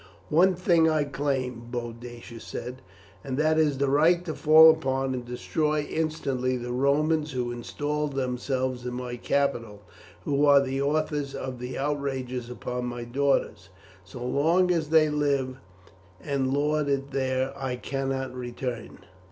[0.29, 2.81] "One thing I claim," Boadicea said,
[3.23, 8.13] "and that is the right to fall upon and destroy instantly the Romans who installed
[8.15, 9.81] themselves in my capital, and
[10.23, 13.69] who are the authors of the outrages upon my daughters.
[14.03, 15.57] So long as they live
[16.19, 19.01] and lord it there I cannot return."